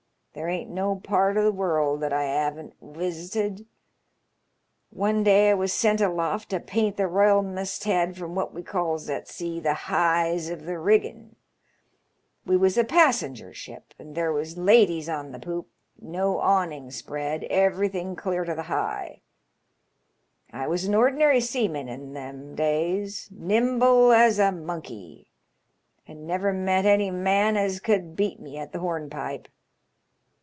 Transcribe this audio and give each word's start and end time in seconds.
There 0.33 0.47
ain't 0.47 0.69
no 0.69 0.95
part 0.95 1.35
of 1.35 1.43
the 1.43 1.51
world 1.51 1.99
that 1.99 2.13
I 2.13 2.23
'aven't 2.23 2.81
wisited. 2.81 3.65
One 4.89 5.23
day 5.25 5.49
I 5.49 5.53
was 5.55 5.73
sent 5.73 5.99
<aloft 5.99 6.51
to 6.51 6.61
paint 6.61 6.95
the 6.95 7.07
royal 7.07 7.43
m'st 7.43 7.83
head 7.83 8.15
from 8.15 8.33
what 8.33 8.53
we 8.53 8.63
calls 8.63 9.09
at 9.09 9.27
sea 9.27 9.59
the 9.59 9.73
hyes 9.73 10.49
of 10.49 10.63
the 10.63 10.79
riggin'. 10.79 11.35
We 12.45 12.55
was 12.55 12.77
a 12.77 12.85
passenger 12.85 13.53
ship, 13.53 13.93
an* 13.99 14.13
there 14.13 14.31
was 14.31 14.57
ladies 14.57 15.09
on 15.09 15.33
the 15.33 15.39
poop, 15.39 15.67
no 16.01 16.39
awnings 16.39 16.95
spread, 16.95 17.43
everything 17.49 18.15
clear 18.15 18.45
to 18.45 18.55
the 18.55 18.63
hye. 18.63 19.19
I 20.49 20.65
was 20.65 20.85
an 20.85 20.95
ordinary 20.95 21.41
seaman 21.41 21.89
in 21.89 22.13
them 22.13 22.55
days, 22.55 23.27
nimble 23.31 24.13
as 24.13 24.39
a 24.39 24.53
monkey, 24.53 25.27
and 26.07 26.25
never 26.25 26.53
met 26.53 26.85
any 26.85 27.11
man 27.11 27.57
as 27.57 27.81
could 27.81 28.15
beat 28.15 28.39
me 28.39 28.57
at 28.57 28.71
the 28.71 28.79
hornpipe. 28.79 29.49